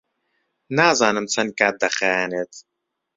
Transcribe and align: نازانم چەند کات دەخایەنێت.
نازانم 0.77 1.25
چەند 1.33 1.51
کات 1.59 1.75
دەخایەنێت. 1.81 2.53